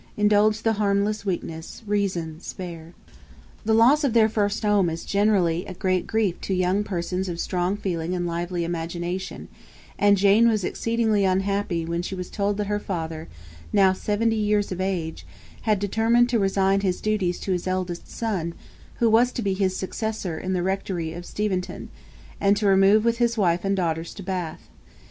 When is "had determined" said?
15.69-16.29